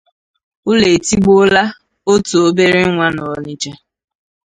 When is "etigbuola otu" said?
0.95-2.35